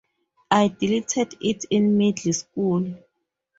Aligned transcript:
I 0.49 0.69
deleted 0.69 1.35
it 1.41 1.65
in 1.69 1.95
middle 1.95 2.33
school. 2.33 2.95